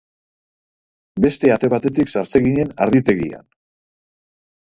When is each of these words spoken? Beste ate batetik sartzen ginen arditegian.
Beste 1.25 1.51
ate 1.55 1.69
batetik 1.73 2.11
sartzen 2.13 2.47
ginen 2.47 2.73
arditegian. 2.87 3.45